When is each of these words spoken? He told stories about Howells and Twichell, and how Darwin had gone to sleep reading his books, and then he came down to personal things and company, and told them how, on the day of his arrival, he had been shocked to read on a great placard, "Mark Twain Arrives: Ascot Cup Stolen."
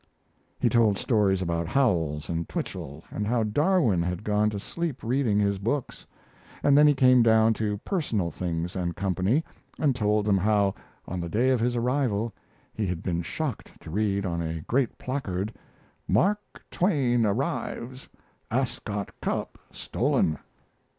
He 0.59 0.67
told 0.67 0.97
stories 0.97 1.43
about 1.43 1.67
Howells 1.67 2.27
and 2.27 2.49
Twichell, 2.49 3.03
and 3.11 3.27
how 3.27 3.43
Darwin 3.43 4.01
had 4.01 4.23
gone 4.23 4.49
to 4.49 4.59
sleep 4.59 5.03
reading 5.03 5.37
his 5.37 5.59
books, 5.59 6.07
and 6.63 6.75
then 6.75 6.87
he 6.87 6.95
came 6.95 7.21
down 7.21 7.53
to 7.61 7.77
personal 7.85 8.31
things 8.31 8.75
and 8.75 8.95
company, 8.95 9.45
and 9.77 9.95
told 9.95 10.25
them 10.25 10.39
how, 10.39 10.73
on 11.07 11.19
the 11.19 11.29
day 11.29 11.51
of 11.51 11.59
his 11.59 11.75
arrival, 11.75 12.33
he 12.73 12.87
had 12.87 13.03
been 13.03 13.21
shocked 13.21 13.79
to 13.81 13.91
read 13.91 14.25
on 14.25 14.41
a 14.41 14.61
great 14.61 14.97
placard, 14.97 15.53
"Mark 16.07 16.63
Twain 16.71 17.23
Arrives: 17.23 18.09
Ascot 18.49 19.11
Cup 19.21 19.59
Stolen." 19.71 20.39